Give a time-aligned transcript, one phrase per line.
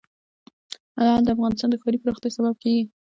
[0.99, 2.83] لعل د افغانستان د ښاري پراختیا سبب کېږي.